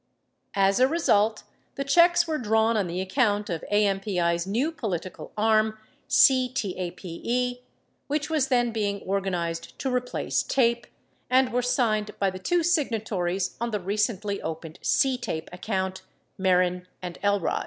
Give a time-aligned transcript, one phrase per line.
[0.55, 1.43] 35 As a result,
[1.75, 5.77] the checks were drawn on the account of AMPI's new T political arm,
[6.09, 7.61] CTAPE,
[8.07, 10.87] which was then being organized to replace TAPE,
[11.29, 16.01] and were signed by the two signatories on the recently opened CTAPE account,
[16.35, 17.59] Mehren and Elrod.